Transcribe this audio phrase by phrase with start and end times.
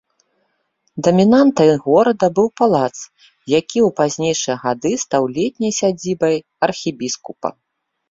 [1.07, 2.91] Дамінантай горада быў палац,
[3.59, 6.35] які ў пазнейшыя гады стаў летняй сядзібай
[6.71, 7.59] архібіскупа.